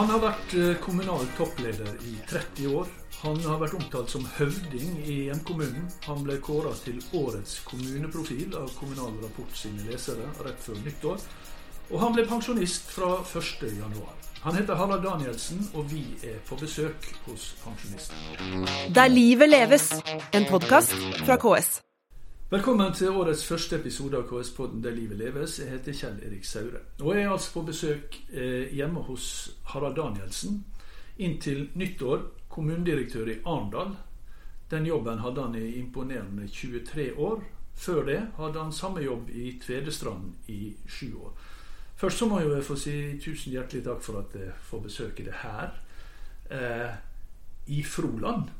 [0.00, 2.86] Han har vært eh, kommunal toppleder i 30 år.
[3.20, 5.90] Han har vært omtalt som høvding i hjemkommunen.
[6.06, 11.26] Han ble kåra til årets kommuneprofil av Kommunal Rapport sine lesere rett før nyttår.
[11.90, 14.00] Og han ble pensjonist fra 1.1.
[14.46, 18.64] Han heter Harald Danielsen, og vi er på besøk hos pensjonisten.
[18.96, 19.90] Der livet leves,
[20.32, 21.82] en podkast fra KS.
[22.50, 25.60] Velkommen til årets første episode av KS-podden Der livet leves.
[25.60, 26.80] Jeg heter Kjell Erik Saure.
[26.98, 29.26] Og jeg er altså på besøk eh, hjemme hos
[29.70, 30.56] Harald Danielsen.
[31.22, 33.94] Inntil nyttår kommunedirektør i Arendal.
[34.74, 37.46] Den jobben hadde han i imponerende 23 år.
[37.78, 41.32] Før det hadde han samme jobb i Tvedestrand i sju år.
[42.02, 45.38] Først så må jeg få si tusen hjertelig takk for at jeg får besøke det
[45.46, 45.78] her.
[46.50, 47.00] Eh,
[47.78, 48.50] I Froland.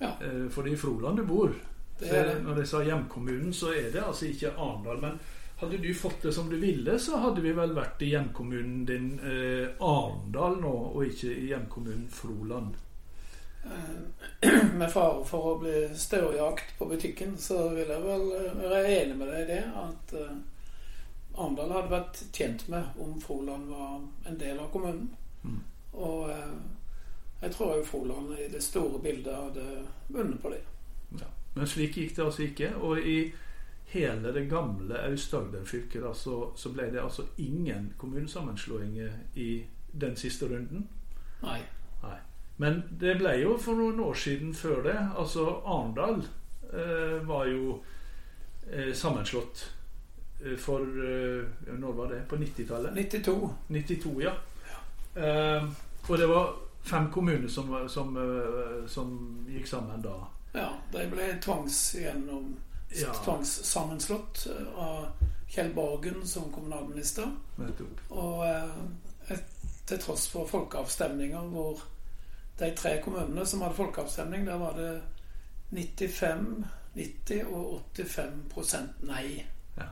[0.00, 0.16] Ja.
[0.24, 1.52] Eh, for det er i Froland du bor.
[1.98, 2.42] Det.
[2.44, 4.98] Når jeg sa hjemkommunen, så er det altså ikke Arendal.
[5.00, 5.18] Men
[5.56, 9.14] hadde du fått det som du ville, så hadde vi vel vært i hjemkommunen din
[9.20, 12.76] eh, Arendal nå, og ikke i hjemkommunen Froland.
[13.64, 18.92] Eh, Med fare for å bli størjakt på butikken, så vil jeg vel eh, være
[18.98, 20.36] enig med deg i det at eh,
[21.36, 23.96] Arendal hadde vært tjent med om Froland var
[24.28, 25.08] en del av kommunen.
[25.44, 25.62] Mm.
[25.96, 26.52] Og eh,
[27.40, 29.66] jeg tror jo Froland i det store bildet hadde
[30.08, 30.62] vunnet på det.
[31.20, 31.32] Ja.
[31.56, 32.70] Men slik gikk det altså ikke.
[32.84, 33.18] Og i
[33.92, 39.50] hele det gamle Aust-Agder-fylket da, så, så ble det altså ingen kommunesammenslåinger i
[39.92, 40.88] den siste runden.
[41.42, 41.60] Nei.
[42.02, 42.18] Nei.
[42.56, 44.96] Men det ble jo for noen år siden før det.
[45.16, 46.22] Altså Arendal
[46.72, 47.78] eh, var jo
[48.70, 49.64] eh, sammenslått
[50.44, 52.22] eh, for eh, Når var det?
[52.28, 52.96] På 90-tallet?
[52.96, 53.50] 92.
[53.68, 54.36] 92, ja.
[55.16, 55.68] Eh,
[56.08, 56.54] og det var
[56.86, 59.12] fem kommuner som, som, eh, som
[59.48, 60.16] gikk sammen da.
[60.56, 62.54] Ja, de ble tvangs gjennom
[62.96, 63.12] Ja.
[63.24, 65.06] tvangssammenslått eh, av
[65.48, 67.26] Kjell Borgen som kommunalminister.
[68.10, 69.38] Og eh,
[69.86, 71.82] til tross for folkeavstemninger hvor
[72.58, 75.02] de tre kommunene som hadde folkeavstemning, der var det
[75.70, 76.64] 95,
[76.94, 79.44] 90 og 85% nei.
[79.76, 79.88] Ja.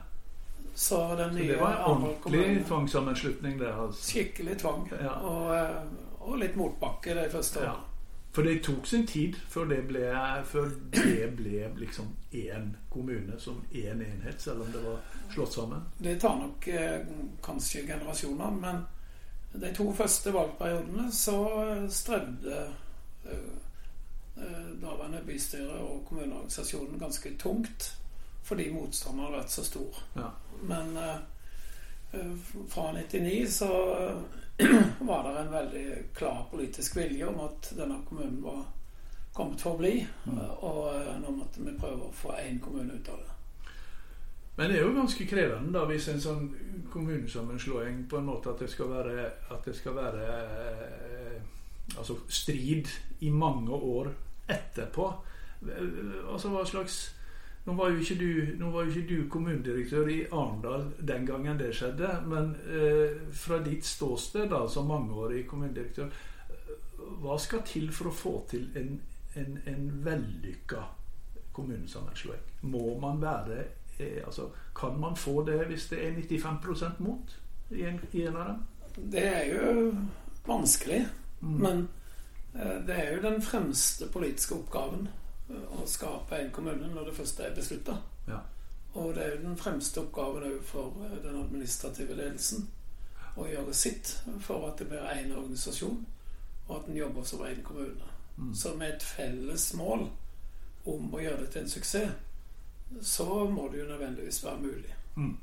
[0.75, 3.61] Så den Så det var en ordentlig tvangssammenslutning.
[3.61, 4.01] Altså.
[4.11, 4.87] Skikkelig tvang.
[5.01, 5.11] Ja.
[5.19, 5.75] Og, eh,
[6.21, 7.71] og litt motbakke de første Ja.
[7.71, 7.91] årene.
[8.35, 10.09] For det tok sin tid før det ble,
[10.43, 14.97] før det ble liksom én kommune som én enhet, selv om det var
[15.31, 15.85] slått sammen.
[15.97, 17.05] Det tar nok eh,
[17.43, 18.81] kanskje generasjoner, men
[19.55, 22.57] de to første valgperiodene så eh, strevde
[23.23, 23.53] eh,
[24.35, 27.93] eh, daværende bystyre og kommuneorganisasjonen ganske tungt
[28.45, 30.03] fordi motstanden hadde vært så stor.
[30.19, 30.27] Ja.
[30.67, 31.15] Men eh,
[32.19, 32.35] eh,
[32.67, 33.71] fra 99 så
[34.99, 35.85] var det en veldig
[36.15, 38.63] klar politisk vilje om at denne kommunen var
[39.35, 40.37] kommet for å bli, Mm.
[40.63, 43.31] og eh, nå måtte vi prøve å få én kommune ut av det.
[44.57, 46.45] Men det er jo ganske krevende da hvis en sånn
[46.93, 51.41] kommunesammenslåing på en måte at det skal være, at det skal være eh,
[51.97, 52.87] altså strid
[53.19, 54.13] i mange år
[54.47, 55.09] etterpå.
[55.67, 57.14] Eh, Altså hva slags
[57.65, 61.57] nå var, jo ikke du, nå var jo ikke du kommunedirektør i Arendal den gangen
[61.59, 66.11] det skjedde, men eh, fra ditt ståsted da, som mangeårig kommunedirektør,
[67.21, 68.93] hva skal til for å få til en,
[69.35, 70.83] en, en vellykka
[71.57, 72.45] kommunesammenslåing?
[72.69, 73.59] Må man være
[73.97, 77.37] eh, altså, Kan man få det hvis det er 95% mot
[77.71, 78.65] i en, i en av dem?
[79.11, 79.93] Det er jo
[80.47, 81.05] vanskelig,
[81.41, 81.57] Mm.
[81.61, 81.87] men
[82.55, 85.07] eh, det er jo den fremste politiske oppgaven
[85.49, 87.97] å skape en kommune når det først er beslutta.
[88.27, 88.39] Ja.
[88.95, 92.67] Og det er jo den fremste oppgaven òg for eh, den administrative ledelsen
[93.35, 96.05] å gjøre sitt for at det blir én organisasjon,
[96.67, 98.13] og at en jobber som én kommune.
[98.37, 98.53] Mm.
[98.55, 100.07] Så med et felles mål
[100.85, 102.15] om å gjøre det til en suksess,
[103.01, 104.95] så må det jo nødvendigvis være mulig.
[105.15, 105.35] Mm.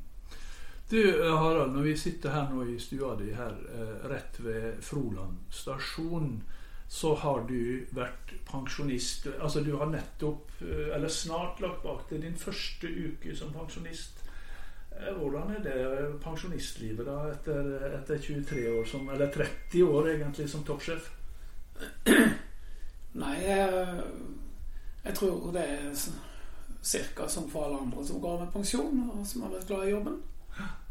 [0.90, 4.82] Du eh, Harald, når vi sitter her nå i stua di her eh, rett ved
[4.84, 6.42] Froland stasjon,
[6.92, 9.24] så har du vært pensjonist.
[9.40, 14.18] Altså du har nettopp, eh, eller snart lagt bak deg din første uke som pensjonist.
[14.90, 20.50] Eh, Hvordan er det pensjonistlivet da etter, etter 23 år som, eller 30 år egentlig
[20.52, 21.08] som toppsjef?
[23.22, 24.02] Nei, jeg,
[25.06, 27.28] jeg tror det er ca.
[27.28, 30.20] som for alle andre som går med pensjon, og som har vært glad i jobben.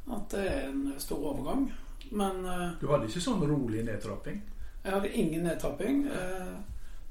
[0.10, 1.70] At det er en stor overgang.
[2.10, 4.42] Men eh, Du hadde ikke sånn rolig nedtrapping?
[4.84, 6.06] Jeg hadde ingen nedtrapping.
[6.08, 6.62] Jeg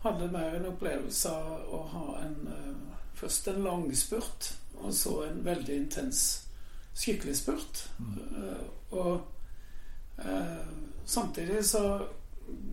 [0.02, 2.70] hadde mer en opplevelse av å ha en eh,
[3.20, 6.22] først en lang spurt, og så en veldig intens
[6.96, 7.84] skikkelig spurt.
[8.00, 9.20] Eh, og
[10.18, 10.64] eh,
[11.04, 11.84] samtidig så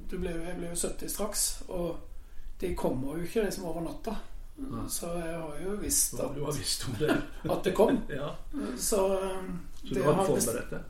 [0.10, 2.00] du ble, Jeg ble jo 70 straks, og
[2.62, 4.16] de kommer jo ikke liksom over natta.
[4.58, 4.88] Nei.
[4.90, 7.18] Så jeg har jo visst at, har visst det?
[7.54, 8.00] at det kom.
[8.10, 8.32] ja.
[8.78, 9.44] Så, eh,
[9.84, 10.82] Så det du har forberedt det?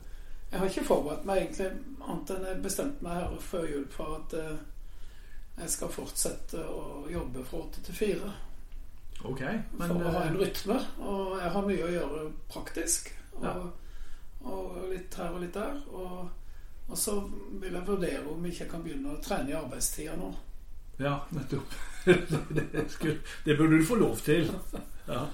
[0.50, 4.14] Jeg har ikke forberedt meg egentlig, annet enn jeg bestemte meg her før jul for
[4.16, 4.54] at eh,
[5.58, 8.30] jeg skal fortsette å jobbe fra åtte til fire.
[9.26, 9.42] Ok,
[9.74, 10.78] men For å ha en eh, rytme.
[11.02, 13.10] Og jeg har mye å gjøre praktisk.
[13.34, 13.54] Og, Ja.
[14.48, 15.80] og litt her og litt der.
[15.90, 16.28] Og,
[16.88, 17.18] og så
[17.60, 20.30] vil jeg vurdere om jeg ikke kan begynne å trene i arbeidstida nå.
[21.02, 21.74] Ja, nettopp.
[22.56, 24.48] det, skulle, det burde du få lov til.
[25.10, 25.26] Ja.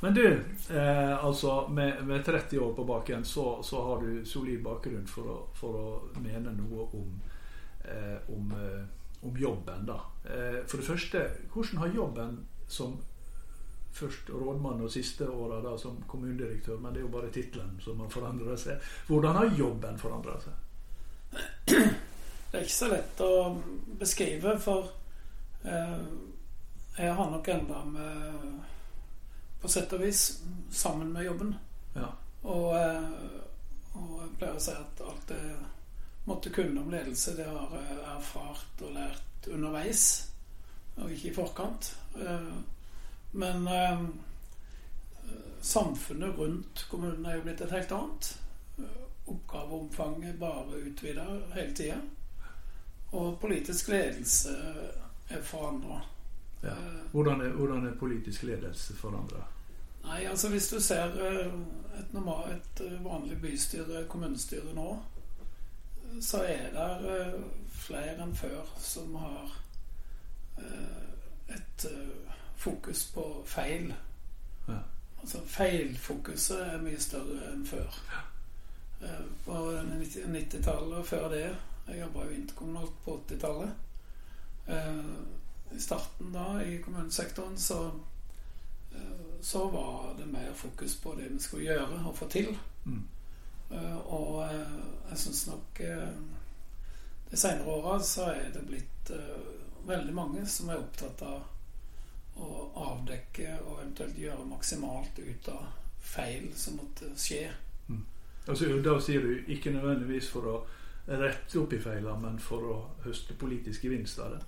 [0.00, 0.26] Men du,
[0.70, 5.32] eh, altså med, med 30 år på baken, så, så har du solid bakgrunn for
[5.32, 7.14] å, for å mene noe om,
[7.84, 10.00] eh, om, eh, om jobben, da.
[10.24, 12.38] Eh, for det første, hvordan har jobben
[12.68, 12.98] som
[13.96, 18.00] først rådmann og siste åra da som kommunedirektør, men det er jo bare tittelen som
[18.04, 18.82] har forandra seg.
[19.08, 20.62] Hvordan har jobben forandra seg?
[21.66, 23.32] Det er ikke så lett å
[23.98, 24.92] beskrive, for
[25.64, 26.04] eh,
[26.98, 28.75] jeg har nok enda med
[29.66, 31.48] På sett og vis sammen med jobben.
[31.94, 32.06] Ja.
[32.42, 33.06] Og, eh,
[33.98, 35.38] og jeg pleier å si at alt det
[36.28, 40.04] måtte kunne om ledelse, det har jeg erfart og lært underveis,
[40.94, 41.88] og ikke i forkant.
[42.14, 42.52] Eh,
[43.32, 44.04] Men eh,
[45.60, 48.30] samfunnet rundt kommunen er jo blitt et helt annet.
[49.26, 51.26] Oppgaveomfanget bare utvida
[51.56, 51.98] hele tida.
[53.18, 54.54] Og politisk ledelse
[55.28, 55.98] er forandra.
[56.62, 56.78] Ja.
[57.10, 59.42] Hvordan, er, hvordan er politisk ledelse forandra?
[60.06, 61.46] Nei, altså hvis du ser eh,
[61.98, 64.90] et, normal, et eh, vanlig bystyre, kommunestyre nå,
[66.22, 67.32] så er det eh,
[67.74, 69.56] flere enn før som har
[71.52, 71.82] et
[72.56, 73.90] fokus på feil.
[74.68, 74.78] Ja.
[75.20, 77.98] Altså feilfokuset er mye større enn før.
[78.08, 78.22] Ja.
[79.44, 83.70] På 90-tallet og før det Jeg jobba jo interkommunalt på 80-tallet.
[85.76, 87.82] I starten da i kommunesektoren så
[89.46, 92.48] så var det mer fokus på det vi skulle gjøre og få til.
[92.84, 93.04] Mm.
[93.70, 94.72] Uh, Og eh,
[95.10, 96.08] jeg syns nok eh,
[97.30, 99.10] de senere åra så er det blitt
[99.86, 102.48] veldig mange som er opptatt av å
[102.88, 105.64] avdekke og eventuelt gjøre maksimalt ut av
[106.02, 107.46] feil som måtte skje.
[108.46, 110.58] Altså, da sier du ikke nødvendigvis for å
[111.06, 112.76] rette opp i feilene, men for å
[113.06, 114.42] høste politisk gevinst av det.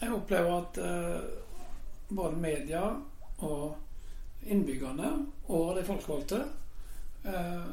[0.00, 1.20] Jeg opplever at uh,
[2.08, 2.82] både media
[3.42, 3.76] og
[4.46, 5.10] innbyggerne
[5.48, 6.40] og de folkevalgte
[7.24, 7.72] eh,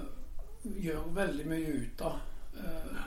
[0.84, 2.20] gjør veldig mye ut av
[2.60, 3.00] eh,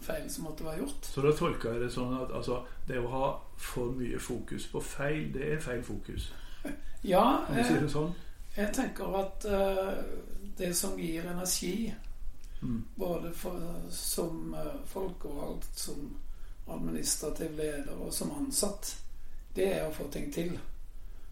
[0.00, 1.10] feil som måtte være gjort.
[1.12, 3.26] Så da tolker jeg det sånn at altså, det å ha
[3.60, 6.30] for mye fokus på feil, det er feil fokus.
[7.02, 8.10] Ja, Jeg, eh, det sånn?
[8.56, 10.00] jeg tenker at eh,
[10.58, 11.94] det som gir energi,
[12.60, 12.82] Mm.
[12.96, 13.56] både for,
[13.88, 16.10] som eh, folkevalgt, som
[16.68, 18.90] administrativ leder og som ansatt,
[19.56, 20.58] det er å få ting til.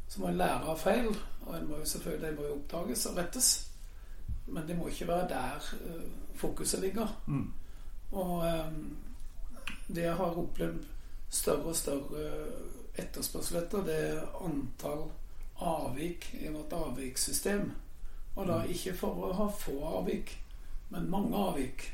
[0.08, 1.10] Så må en lære av feil,
[1.46, 3.48] og en må jo selvfølgelig det må jo oppdages og rettes.
[4.46, 7.12] Men det må ikke være der eh, fokuset ligger.
[7.26, 7.52] Mm.
[8.12, 8.72] Og eh,
[9.88, 10.84] det jeg har opplevd
[11.30, 12.24] større og større
[12.98, 15.10] etterspørsel etter, det er antall
[15.60, 17.70] avvik i vårt avvikssystem.
[18.36, 20.32] Og da ikke for å ha få avvik,
[20.88, 21.88] men mange avvik.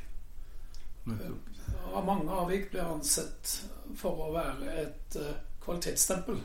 [1.05, 3.57] Av mange avvik blir ansett
[3.97, 6.39] for å være et eh, kvalitetsstempel.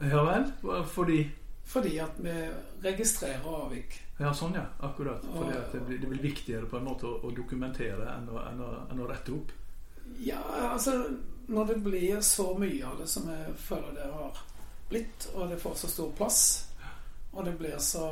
[0.00, 0.50] Ja vel?
[0.92, 1.30] Fordi
[1.66, 2.32] Fordi at vi
[2.82, 3.96] registrerer avvik.
[4.18, 4.62] Ja, sånn ja.
[4.80, 5.24] Akkurat.
[5.34, 8.60] Fordi det blir, det blir viktigere på en måte å, å dokumentere enn å, enn,
[8.62, 9.50] å, enn å rette opp.
[10.22, 10.38] Ja,
[10.72, 10.92] altså
[11.48, 14.38] Når det blir så mye av det som jeg føler det har
[14.90, 16.40] blitt, og det får så stor plass,
[17.32, 18.06] og det blir så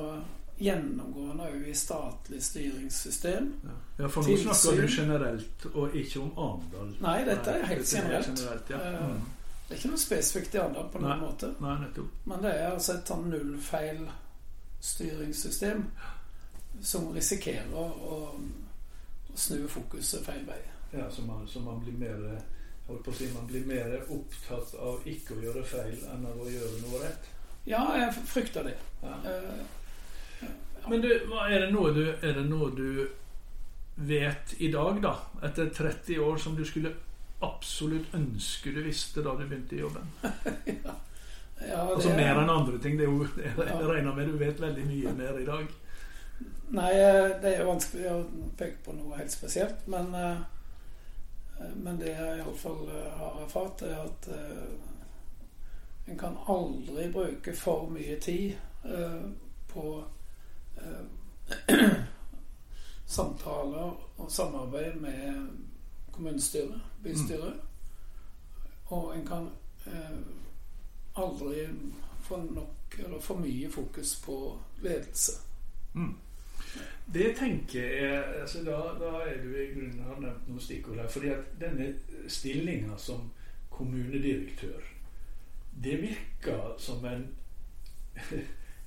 [0.59, 3.75] gjennomgående òg i statlig styringssystem Ja,
[4.05, 4.53] ja for nå Tilsyn.
[4.55, 6.93] snakker du generelt, og ikke om Arendal.
[7.03, 8.29] Nei, dette er helt dette er generelt.
[8.29, 8.83] generelt ja.
[8.83, 9.25] Eh, Mm.
[9.65, 11.23] Det er ikke noe spesifikt i Arendal på noen Nei.
[11.25, 11.47] måte.
[11.65, 12.11] Nei, nettopp.
[12.29, 15.81] Men det er altså et sånn nullfeil-styringssystem
[16.85, 18.17] som risikerer å, å
[19.39, 20.61] snu fokuset feil vei.
[20.93, 22.19] Ja, så man, så man blir mer
[22.87, 26.37] holdt på å si, man blir mer opptatt av ikke å gjøre feil enn av
[26.45, 27.25] å gjøre noe rett.
[27.65, 28.77] Ja, jeg frykter det.
[29.03, 29.15] Ja.
[29.25, 29.65] Eh,
[30.91, 33.09] Men du, hva er det noe du Er det noe du
[33.97, 35.15] vet i dag, da,
[35.47, 36.91] etter 30 år, som du skulle
[37.43, 40.07] absolutt ønske du visste da du begynte i jobben?
[41.69, 42.99] ja, Altså det- mer enn andre ting.
[42.99, 43.79] Det er jo, jeg Ja.
[43.89, 45.67] regner med du vet veldig mye mer i dag.
[46.75, 48.25] Nei, eh, det er jo vanskelig å
[48.59, 49.87] peke på noe helt spesielt.
[49.89, 50.39] Men, eh,
[51.77, 52.89] men det jeg iallfall
[53.19, 59.21] har erfart, er at eh, en kan aldri bruke for mye tid eh,
[59.69, 60.05] på
[60.81, 61.05] eh,
[63.07, 65.49] samtaler og samarbeid med
[66.15, 67.61] kommunestyret, bystyret.
[68.87, 69.49] Og en kan
[69.87, 70.19] eh,
[71.17, 71.67] aldri
[72.25, 74.37] få nok eller for mye fokus på
[74.83, 75.33] ledelse.
[75.95, 76.15] Mm.
[77.15, 81.09] Det tenker jeg altså da, da er du i grunnen har nevnt noen stikkord her.
[81.09, 81.95] fordi at denne
[82.29, 83.31] stillinga som
[83.71, 84.81] kommunedirektør,
[85.85, 87.27] det virker som en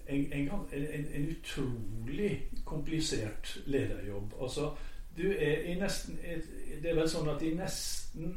[0.08, 4.34] en, en, en, en utrolig komplisert lederjobb.
[4.42, 4.72] Altså,
[5.18, 8.36] du er i nesten Det er vel sånn at i nesten,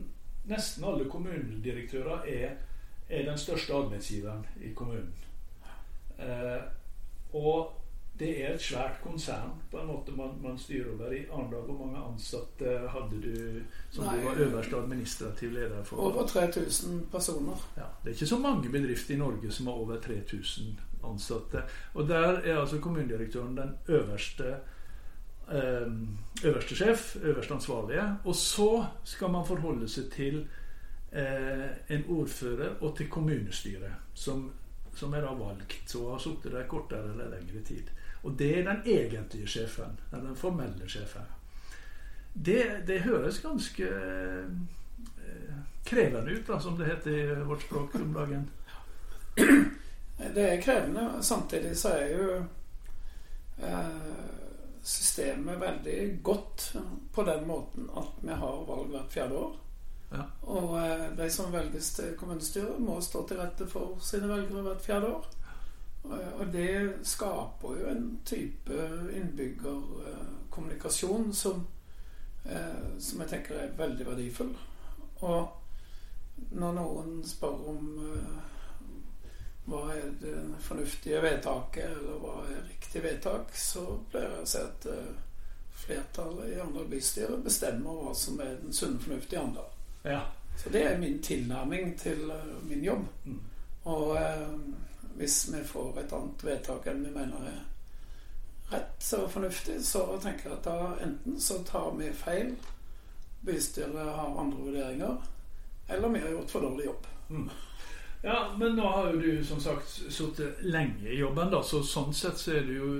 [0.48, 2.54] nesten alle kommunedirektører er,
[3.08, 5.12] er den største arbeidsgiveren i kommunen.
[6.20, 6.62] Eh,
[7.36, 7.76] og
[8.20, 11.12] det er et svært konsern på en måte man, man styrer over.
[11.14, 13.36] I Arendal, hvor mange ansatte hadde du
[13.90, 16.02] som Nei, du var øverste administrativ leder for?
[16.10, 17.64] Over 3000 personer.
[17.78, 21.64] Ja, det er ikke så mange bedrifter i Norge som har over 3000 ansatte.
[21.94, 24.58] Og der er altså kommunedirektøren den øverste
[25.50, 28.16] øverste sjef, øverste ansvarlige.
[28.24, 30.40] Og så skal man forholde seg til
[31.12, 34.50] eh, en ordfører og til kommunestyret, som,
[34.94, 37.90] som er da valgt Så har sittet der kortere eller lengre tid.
[38.22, 39.98] Og det er den egentlige sjefen.
[40.10, 41.26] Den formelle sjefen.
[42.34, 44.56] Det, det høres ganske eh,
[45.86, 48.50] krevende ut, da, som det heter i vårt språk om dagen.
[50.34, 51.22] Det er krevende.
[51.22, 52.44] Samtidig så er jo
[53.58, 54.39] eh,
[54.82, 56.76] systemet veldig godt
[57.12, 59.56] på den måten at vi har valg hvert fjerde år.
[60.10, 60.22] Ja.
[60.42, 64.84] Og eh, de som velges til kommunestyret, må stå til rette for sine velgere hvert
[64.84, 65.26] fjerde år.
[66.10, 68.72] Og det skaper jo en type
[69.12, 71.66] innbyggerkommunikasjon som,
[72.44, 74.56] eh, som jeg tenker er veldig verdifull.
[75.20, 75.48] Og
[76.50, 78.26] når noen spør om eh,
[79.70, 84.62] hva er det fornuftige vedtaket, eller hva er riktig vedtak, så pleier jeg å si
[84.64, 85.12] at eh,
[85.80, 89.70] flertallet i Arendal bystyre bestemmer hva som er den sunne fornuft i Arendal.
[90.02, 90.24] Ja.
[90.60, 92.26] Så det er min tilnærming til
[92.68, 93.06] min jobb.
[93.24, 93.38] Mm.
[93.88, 94.18] Og
[95.16, 97.62] hvis vi får et annet vedtak enn vi mener er
[98.70, 102.52] rett og fornuftig, så tenker jeg at da enten så tar vi feil,
[103.46, 105.16] bystyret har andre vurderinger,
[105.88, 107.08] eller vi har gjort for dårlig jobb.
[107.30, 107.48] Mm.
[108.22, 112.12] Ja, men nå har jo du som sagt sittet lenge i jobben, da, så sånn
[112.14, 112.90] sett så er du jo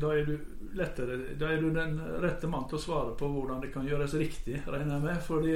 [0.00, 0.38] Da er du
[0.78, 4.16] lettere Da er du den rette mann til å svare på hvordan det kan gjøres
[4.20, 5.22] riktig, regner jeg med.
[5.26, 5.54] Fordi,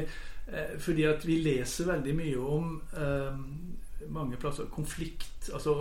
[0.53, 3.43] eh, fordi at vi leser veldig mye om eh,
[4.13, 5.51] mange plasser konflikt.
[5.53, 5.75] Altså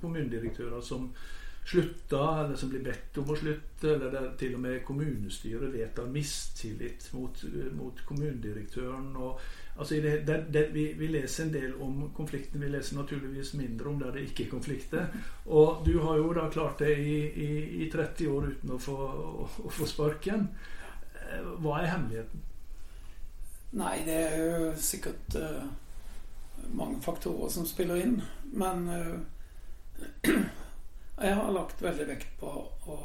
[0.00, 1.10] kommunedirektører som
[1.64, 6.10] slutter, eller som blir bedt om å slutte, eller der til og med kommunestyret vedtar
[6.10, 7.44] mistillit mot,
[7.78, 9.12] mot kommunedirektøren.
[9.16, 9.38] Og,
[9.76, 13.88] altså det, det, det, vi, vi, leser en del om konflikten, vi leser naturligvis mindre
[13.88, 15.06] om der det ikke er konflikter.
[15.46, 17.50] Og du har jo da klart det i, i,
[17.84, 20.48] i 30 år uten å få, å, å få sparken.
[21.64, 22.48] Hva er hemmeligheten?
[23.80, 25.62] Nei, det er jo sikkert uh
[26.70, 28.22] mange faktorer som spiller inn.
[28.42, 29.20] Men uh,
[31.22, 32.52] jeg har lagt veldig vekt på
[32.86, 32.98] å,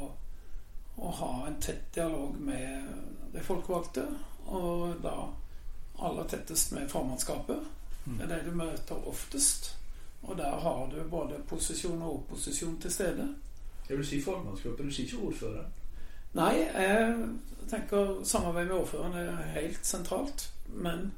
[0.96, 2.88] å, ha en tett dialog med
[3.32, 4.06] de folkevalgte.
[4.46, 5.16] Og da
[5.98, 7.58] aller tettest med formannskapet.
[8.04, 8.18] Mm.
[8.18, 9.74] Det er det du møter oftest.
[10.22, 13.28] Og der har du både posisjon og opposisjon til stede.
[13.88, 15.72] Jeg vil si formannskapet, du sier ikke ordføreren?
[16.36, 17.28] Nei, jeg
[17.70, 20.50] tenker samarbeid med ordføreren er helt sentralt.
[20.68, 21.12] Men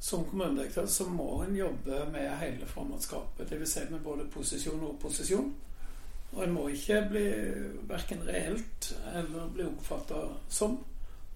[0.00, 3.50] som kommunedirektør så må en jobbe med hele formannskapet.
[3.50, 3.72] Dvs.
[3.72, 5.54] Si med både posisjon og opposisjon.
[6.32, 7.26] Og en må ikke bli
[7.88, 10.80] verken reelt eller bli oppfatta som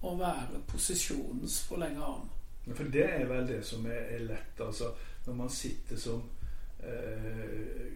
[0.01, 2.27] å være posisjonens forlengede arm.
[2.75, 4.91] For det er vel det som er, er lett, altså.
[5.25, 6.21] Når man sitter som
[6.83, 7.89] eh,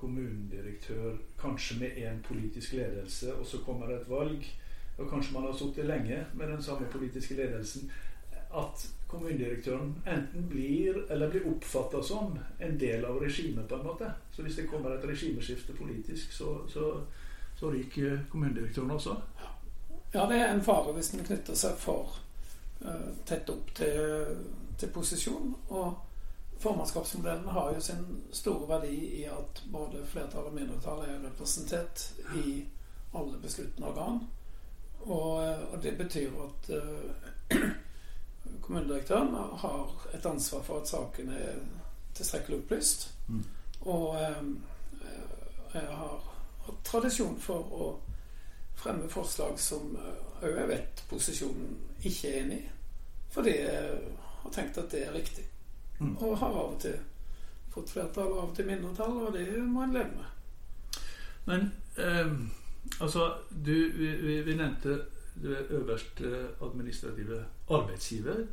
[0.00, 4.44] kommunedirektør, kanskje med én politisk ledelse, og så kommer det et valg,
[4.98, 7.90] og kanskje man har sittet lenge med den samme politiske ledelsen,
[8.54, 14.10] at kommunedirektøren enten blir eller blir oppfatta som en del av regimet, på en måte.
[14.32, 17.00] Så hvis det kommer et regimeskifte politisk, så, så,
[17.56, 19.16] så ryker kommunedirektøren også?
[20.14, 22.20] Ja, det er en fare hvis den knytter seg for
[23.26, 24.36] tett opp til,
[24.78, 25.54] til posisjon.
[25.68, 25.94] Og
[26.60, 32.64] formannskapsmodellen har jo sin store verdi i at både flertall og mindretall er representert i
[33.14, 34.20] alle besluttende organ.
[35.00, 35.32] Og,
[35.72, 37.58] og det betyr at uh,
[38.64, 41.58] kommunedirektøren har et ansvar for at sakene er
[42.14, 43.10] tilstrekkelig opplyst.
[43.28, 43.44] Mm.
[43.80, 44.62] Og um,
[45.74, 46.20] jeg har
[46.66, 47.88] hatt tradisjon for å
[48.84, 51.74] fremme forslag som òg eh, jeg vet posisjonen
[52.04, 52.70] ikke er enig i.
[53.34, 54.12] Fordi jeg
[54.42, 55.46] har tenkt at det er riktig.
[55.98, 56.16] Mm.
[56.18, 56.98] Og har av og til
[57.74, 61.00] fått flertall av og til mindretall, og det må en leve med.
[61.48, 61.66] Men
[61.98, 62.36] eh,
[63.00, 65.00] altså, du, vi, vi nevnte
[65.42, 66.30] du er øverste
[66.62, 68.46] administrative arbeidsgiver.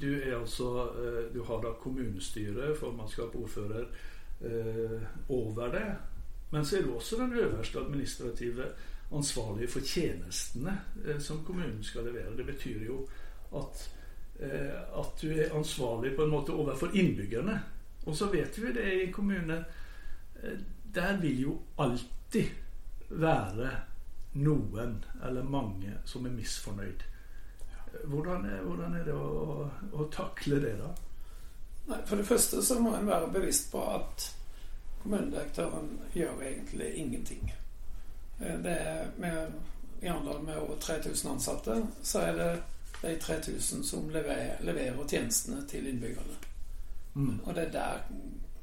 [0.00, 3.84] Du, er altså, eh, du har da kommunestyre, formannskap, ordfører
[4.40, 5.86] eh, over det.
[6.50, 8.64] Men så er du også den øverste administrative
[9.16, 12.36] ansvarlige for tjenestene eh, som kommunen skal levere.
[12.36, 13.00] Det betyr jo
[13.56, 13.90] at,
[14.40, 17.58] eh, at du er ansvarlig på en måte overfor innbyggerne.
[18.06, 19.64] Og så vet vi det i kommunen.
[20.42, 20.58] eh,
[20.94, 22.46] Der vil jo alltid
[23.08, 23.70] være
[24.34, 27.02] noen eller mange som er misfornøyd.
[28.04, 30.90] Hvordan er, hvordan er det å, å, takle det, da?
[31.88, 34.28] Nei, For det første så må en være bevisst på at
[35.02, 37.52] kommunedirektøren gjør egentlig ingenting.
[38.40, 39.52] Eh, det er med,
[40.02, 42.62] I Arendal med over 3000 ansatte, så er det
[43.02, 46.38] de 3000 som leverer, leverer tjenestene til innbyggerne.
[47.14, 47.40] Mm.
[47.44, 47.98] Og det er der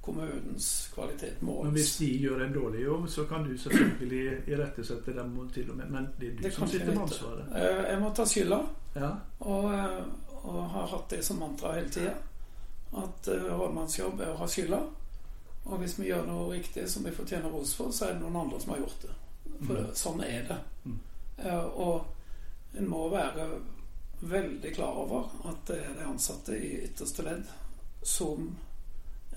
[0.02, 1.64] kommunens kvalitet måles.
[1.64, 5.78] Men hvis de gjør en dårlig jobb, så kan du selvfølgelig irettesette dem til og
[5.78, 5.86] med.
[5.86, 7.46] Men det er du det som sitter med ansvaret.
[7.56, 8.60] Eh, jeg må ta skylda.
[8.96, 9.12] Ja.
[9.40, 10.04] Og, eh,
[10.44, 12.16] og, har hatt det som mantra hele tida.
[12.98, 14.82] At rådmannsjobb er å ha skylda.
[15.64, 18.42] Og hvis vi gjør noe riktig som vi fortjener ros for, så er det noen
[18.42, 19.14] andre som har gjort det.
[19.62, 19.94] For mm.
[19.98, 20.60] sånn er det.
[20.84, 21.00] Mm.
[21.86, 23.48] Og en må være
[24.22, 27.50] veldig klar over at det er de ansatte i ytterste ledd
[28.02, 28.56] som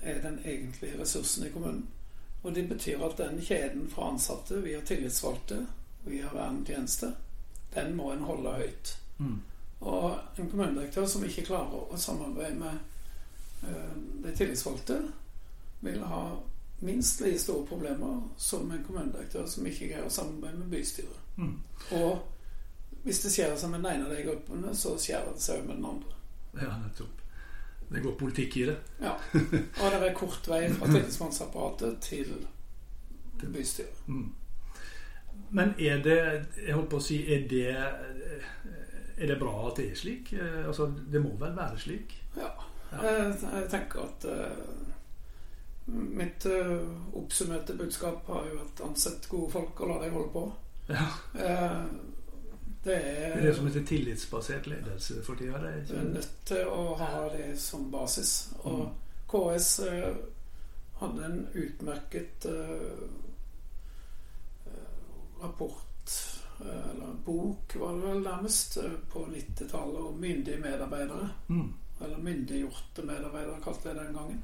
[0.01, 1.87] er den egentlige ressursen i kommunen.
[2.45, 5.63] Og det betyr at den kjeden fra ansatte via tillitsvalgte,
[6.05, 7.15] via vernetjeneste,
[7.73, 8.97] den må en holde høyt.
[9.17, 9.39] Mm.
[9.79, 12.77] Og en kommunedirektør som ikke klarer å samarbeide med
[13.65, 14.99] uh, de tillitsvalgte,
[15.81, 16.21] vil ha
[16.79, 21.21] minst like store problemer som en kommunedirektør som ikke greier å samarbeide med bystyret.
[21.37, 21.59] Mm.
[21.99, 25.61] Og hvis det skjer seg med den ene av de gruppene, så skjer det seg
[25.67, 26.15] med den andre.
[26.57, 27.21] Ja, nettopp.
[27.89, 28.75] Det går politikk i det.
[29.01, 29.13] Ja.
[29.35, 32.33] Og det er kort vei fra tillitsmannsapparatet til,
[33.45, 34.07] bystyret.
[34.07, 34.33] Mm.
[35.55, 36.15] Men er det
[36.57, 37.67] Jeg holdt på å si Er det,
[39.17, 40.31] er det bra at det er slik?
[40.33, 42.15] Eh, altså, det må vel være slik?
[42.39, 42.49] Ja.
[42.89, 43.03] ja.
[43.03, 44.94] Jeg, jeg tenker at uh,
[45.85, 50.45] Mitt uh, oppsummerte budskap har jo vært ansett gode folk og la dem holde på.
[50.89, 51.09] Ja.
[51.37, 51.83] Uh,
[52.85, 55.61] det er det som heter tillitsbasert ledelse for tida?
[55.85, 58.33] Du er nødt til å ha det som basis.
[58.63, 58.95] Og mm.
[59.29, 60.09] KS uh,
[61.01, 62.47] hadde en utmerket
[65.41, 66.13] rapport,
[66.63, 68.77] eller bok var det vel nærmest,
[69.11, 71.27] på 90-tallet om myndige medarbeidere.
[71.51, 71.73] Mm.
[71.99, 74.43] Eller myndiggjorte medarbeidere, kalte jeg det den gangen.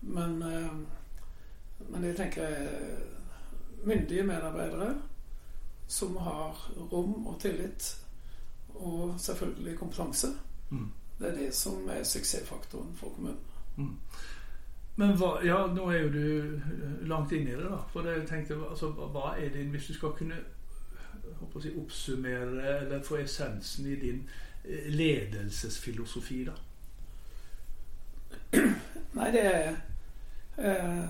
[0.00, 0.72] Men, eh,
[1.88, 2.46] men jeg tenker
[3.84, 4.94] myndige medarbeidere
[5.86, 8.04] som har rom og tillit,
[8.74, 10.26] og selvfølgelig kompetanse.
[10.70, 10.90] Mm.
[11.18, 13.38] Det er det som er suksessfaktoren for kommunen.
[13.76, 13.96] Mm.
[14.96, 16.60] Men hva, ja, nå er jo du
[17.08, 17.80] langt inne i det, da.
[17.92, 20.38] For jeg tenkte, altså, hva er det hvis du skal kunne
[21.60, 24.22] si, oppsummere eller få essensen i din
[24.64, 26.56] eh, ledelsesfilosofi, da?
[29.18, 29.76] Nei, det er
[30.60, 31.04] eh,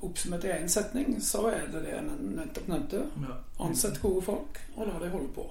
[0.00, 3.00] Oppsummert i én setning, så er det det jeg nettopp nevnte.
[3.66, 5.46] Ansett gode folk, og la dem holde på.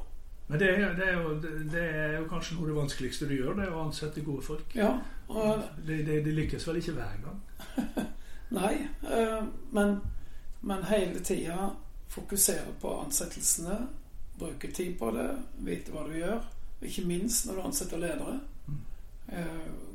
[0.48, 1.34] Men det er, det, er jo,
[1.72, 4.46] det er, jo, kanskje noe av det vanskeligste du gjør, det er å ansette gode
[4.46, 4.76] folk.
[4.80, 4.94] Ja,
[5.28, 7.42] og, det, det, det, lykkes vel ikke hver gang?
[8.58, 8.74] Nei,
[9.12, 9.42] eh,
[9.76, 9.98] men,
[10.64, 11.74] men hele tida
[12.08, 13.82] fokusere på ansettelsene.
[14.40, 15.28] Bruke tid på det,
[15.68, 16.40] vite hva du gjør.
[16.88, 18.40] Ikke minst når du ansetter ledere.
[19.28, 19.46] Eh,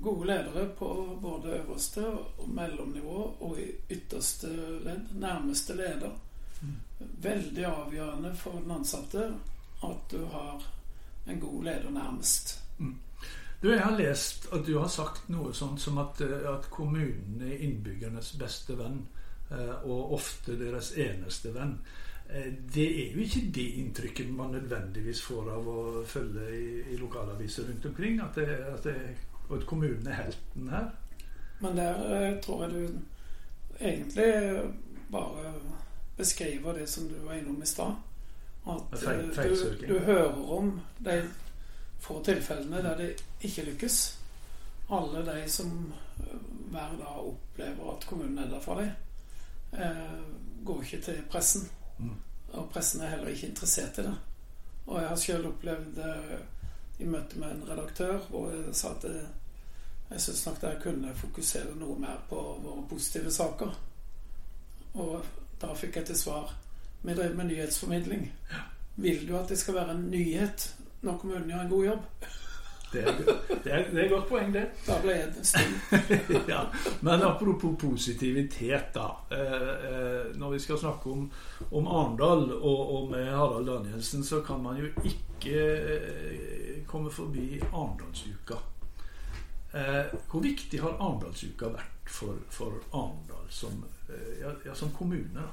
[0.00, 2.04] gode ledere på både øverste
[2.38, 4.48] og mellomnivå og i ytterste
[4.84, 6.12] ledd, nærmeste leder.
[6.60, 6.74] Mm.
[7.22, 9.30] Veldig avgjørende for den ansatte
[9.82, 10.66] at du har
[11.26, 12.60] en god leder nærmest.
[12.78, 12.98] Mm.
[13.62, 17.40] Du, Jeg har lest at du har sagt noe sånt som at, eh, at kommunen
[17.40, 19.06] er innbyggernes beste venn,
[19.50, 21.78] eh, og ofte deres eneste venn.
[22.74, 27.66] Det er jo ikke det inntrykket man nødvendigvis får av å følge i, i lokalaviser
[27.68, 28.20] rundt omkring.
[28.24, 28.94] At, det, at, det,
[29.52, 30.86] at kommunen er helten her.
[31.60, 34.32] Men der eh, tror jeg du egentlig
[35.12, 35.52] bare
[36.16, 37.92] beskriver det som du var innom i stad.
[38.64, 41.22] At eh, du, du, hører om de
[42.00, 44.18] få tilfellene der det ikke lykkes.
[44.90, 46.38] Alle de som eh,
[46.70, 48.90] hver dag opplever at kommunen er der for dem,
[49.72, 50.18] eh,
[50.64, 51.68] går ikke til pressen.
[51.98, 52.16] Mm.
[52.52, 54.16] Og pressen er heller ikke interessert i det.
[54.86, 56.34] Og jeg har sjøl opplevd eh,
[57.02, 59.22] i møte med en redaktør hvor jeg sa at jeg,
[60.10, 63.72] jeg syns nok jeg kunne fokusere noe mer på våre positive saker.
[65.00, 65.24] Og
[65.62, 66.52] da fikk jeg til svar
[67.02, 68.28] Vi driver med nyhetsformidling.
[68.96, 70.68] Vil du at det skal være en nyhet
[71.02, 72.04] når kommunen gjør en god jobb?
[72.92, 73.14] Det er,
[73.64, 74.66] det er, et godt poeng, det.
[74.86, 76.40] Da ble jeg stille.
[76.52, 76.66] ja,
[77.00, 79.06] men apropos positivitet, da.
[79.32, 81.30] Eh, eh, når vi skal snakke om,
[81.70, 85.56] om Arendal og, og, med Harald Danielsen, så kan man jo ikke
[85.96, 88.60] eh, komme forbi Arendalsuka.
[89.72, 95.40] Eh, hvor viktig har Arendalsuka vært for, for Arendal som, eh, ja, ja, som kommune?
[95.40, 95.48] da?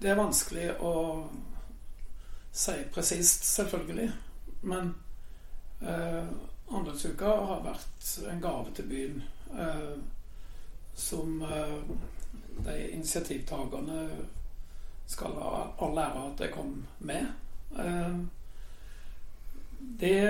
[0.00, 0.92] Det er vanskelig å
[2.54, 4.12] si presist, selvfølgelig.
[4.60, 4.94] Men
[5.80, 6.24] eh,
[6.70, 9.22] Andelsuka har vært en gave til byen
[9.58, 9.96] eh,
[10.94, 11.80] som eh,
[12.64, 14.06] de initiativtakerne
[15.06, 17.26] skal ha all ære at det kom med.
[17.78, 18.18] Eh,
[19.98, 20.20] det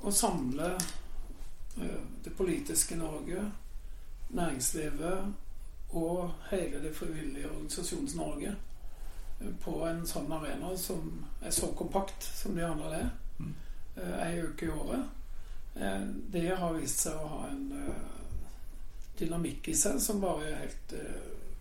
[0.00, 3.44] å samle eh, det politiske Norge,
[4.28, 8.56] næringslivet og hele det frivillige Organisasjons-Norge
[9.62, 13.54] på en sånn arena som er så kompakt som de andre er, Mm.
[13.96, 15.04] ei uke i året,
[16.32, 17.94] det har vist seg å ha en
[19.18, 20.94] dynamikk i seg som bare er helt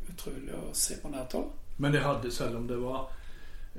[0.10, 1.52] utrolig å se på nært hold.
[1.78, 3.10] Men det hadde, selv om det var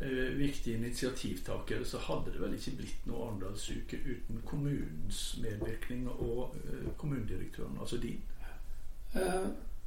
[0.01, 6.55] eh, viktige initiativtakere, så hadde det vel ikke blitt noe Arendalsuke uten kommunens medvirkning og
[6.63, 8.23] eh, kommunedirektøren, altså din?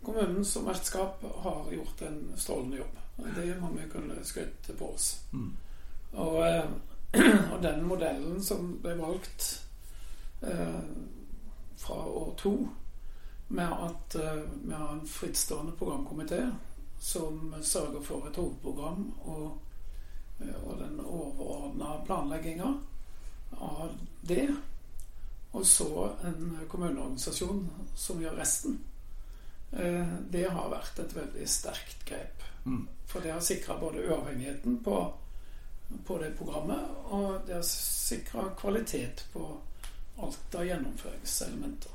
[0.03, 2.99] Kommunens kommunen vertskap har gjort en strålende jobb.
[3.35, 5.21] Det må vi kunne skryte på oss.
[5.33, 5.51] Mm.
[6.11, 6.69] Og, eh,
[7.53, 9.67] og, den modellen som ble valgt
[10.41, 10.79] eh,
[11.77, 12.55] fra år to,
[13.47, 16.49] med at eh, vi har en frittstående programkomité
[16.99, 19.57] som sørger for et hovedprogram og,
[20.39, 22.73] eh, og den overordna planlegginga
[23.57, 23.89] av
[24.21, 24.47] det.
[25.51, 28.79] Og så en kommuneorganisasjon som gjør resten.
[29.71, 32.43] Eh, det har vært et veldig sterkt grep.
[32.65, 32.87] Mm.
[33.07, 35.13] For det har sikra både uavhengigheten på,
[36.05, 39.57] på, det programmet, og det har sikra kvalitet på
[40.17, 41.91] alt av gjennomføringselementer.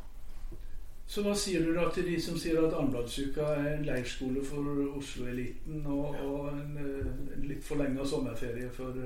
[1.07, 4.67] Så hva sier du da til de som sier at Arendalsuka er en leirskole for
[4.99, 8.99] Oslo-eliten og, og en, en litt forlenga sommerferie for,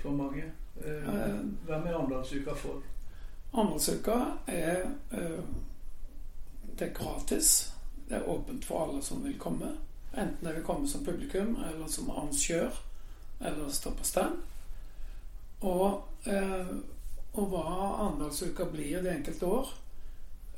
[0.00, 0.46] for mange?
[0.80, 2.80] Hvem er Arendalsuka for?
[3.52, 4.16] Arendalsuka
[4.48, 4.86] er
[6.74, 7.74] Det er gratis.
[8.08, 9.76] Det er åpent for alle som vil komme.
[10.16, 12.76] Enten jeg vil komme som publikum eller som arrangør
[13.40, 14.36] eller stå på stand.
[15.64, 16.04] Og,
[17.32, 17.64] og hva
[18.04, 19.72] Arendalsuka blir det enkelte år,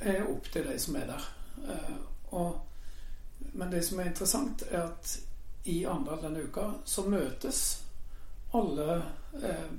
[0.00, 1.28] er opp til de som er der.
[2.36, 2.58] Og,
[3.52, 5.14] men det som er interessant, er at
[5.66, 7.62] i Arendal denne uka så møtes
[8.54, 9.02] alle
[9.42, 9.70] eh,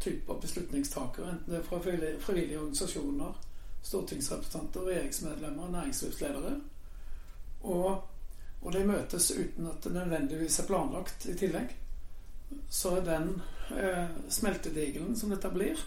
[0.00, 3.38] typer beslutningstakere, enten det er fra frivillige organisasjoner,
[3.82, 6.60] stortingsrepresentanter, regjeringsmedlemmer, næringslivsledere.
[7.60, 8.02] Og,
[8.60, 11.72] og de møtes uten at det nødvendigvis er planlagt i tillegg.
[12.70, 13.30] Så er den
[13.72, 15.80] eh, smeltedigelen som dette blir,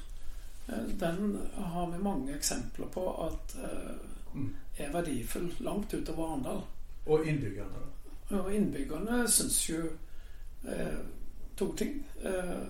[0.68, 3.94] eh, den har vi mange eksempler på at eh,
[4.78, 6.64] er verdifull langt utover Arendal.
[7.06, 7.84] Og innbyggerne,
[8.30, 8.38] da?
[8.40, 9.84] Og innbyggerne syns jo
[10.66, 11.04] eh,
[11.56, 12.00] to ting.
[12.24, 12.64] Eh,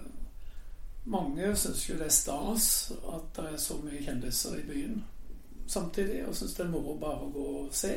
[1.03, 2.67] mange syns jo det er stas
[3.13, 5.03] at det er så mye kjendiser i byen
[5.67, 7.93] samtidig, og syns det er moro bare å gå og se.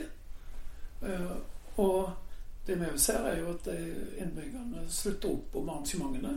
[1.02, 1.36] Eh,
[1.76, 2.10] og
[2.66, 6.32] det vi ser, er jo at innbyggerne slutter opp om arrangementene.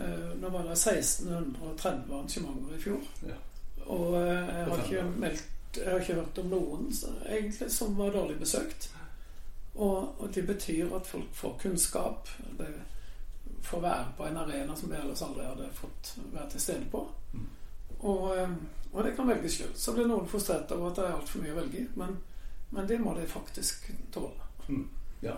[0.00, 3.00] Eh, nå var det 1630 arrangementer i fjor.
[3.26, 3.38] Ja.
[3.86, 6.86] Og eh, jeg har ikke meldt Jeg har ikke hørt om noen
[7.28, 8.88] egentlig som var dårlig besøkt.
[9.74, 12.28] Og, og, det betyr at folk får kunnskap.
[12.58, 12.70] Det
[13.62, 17.04] får være på en arena som de ellers aldri hadde fått være til stede på.
[18.00, 18.32] Og,
[18.92, 19.74] og det kan velges sjøl.
[19.76, 21.86] Så blir noen frustrert over at det er altfor mye å velge i.
[22.00, 22.16] Men,
[22.70, 24.48] men, det må de faktisk tåle.
[24.68, 24.88] Mm.
[25.20, 25.36] Ja.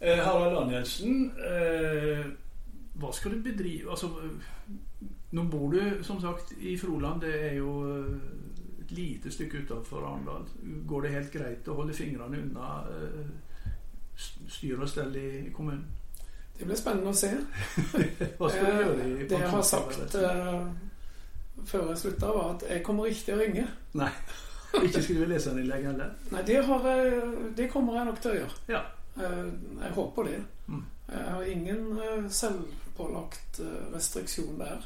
[0.00, 2.26] Eh, Harald Danielsen, eh,
[2.98, 4.10] hva skal du bedrive Altså,
[5.30, 7.20] nå bor du som sagt i Froland.
[7.20, 7.72] Det er jo
[8.80, 10.46] et lite stykke utenfor Arendal.
[10.86, 13.32] Går det helt greit å holde fingrene unna eh,
[14.48, 15.84] styr og stell i, kommunen?
[16.58, 17.30] Det blir spennende å se.
[18.38, 20.64] hva skal du gjøre i Det jeg har sagt uh,
[21.68, 23.66] før jeg slutta, var at jeg kommer ikke til å ringe.
[24.00, 24.10] Nei.
[24.76, 26.14] Ikke skrive leserinnlegg heller?
[26.32, 26.88] Nei, det, har,
[27.56, 28.58] det, kommer jeg nok til å gjøre.
[28.68, 28.82] Ja.
[29.18, 30.40] Jeg håper det.
[30.68, 30.82] Mm.
[31.08, 33.60] Jeg har ingen selvpålagt
[33.94, 34.84] restriksjon der.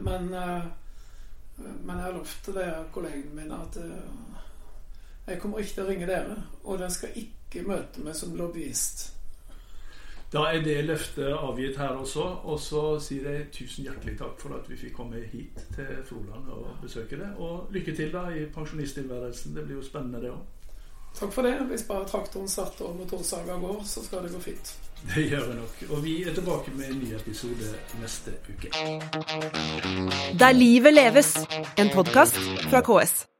[0.00, 3.80] Men, men jeg har lovt det kollegene mine at
[5.26, 6.36] jeg kommer ikke til å ringe dere.
[6.64, 9.04] Og dere skal ikke møte meg som lobbyist.
[10.32, 12.24] Da er det løftet avgitt her også.
[12.48, 16.48] Og så sier jeg tusen hjertelig takk for at vi fikk komme hit til Froland
[16.54, 17.28] og besøke det.
[17.36, 19.56] Og lykke til da i pensjonisttilværelsen.
[19.56, 20.40] Det blir jo spennende, det òg.
[21.18, 21.58] Takk for det.
[21.68, 24.72] Hvis bare traktoren starter og motorsaga går, så skal det gå fint.
[25.14, 25.82] Det gjør det nok.
[25.90, 28.72] Og vi er tilbake med en ny episode neste uke.
[30.38, 31.36] Der livet leves,
[31.78, 32.40] en podkast
[32.70, 33.31] fra KS.